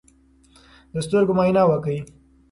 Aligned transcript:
د 0.91 0.95
سترګو 1.05 1.31
معاینه 1.37 1.61
وکړئ. 1.67 1.99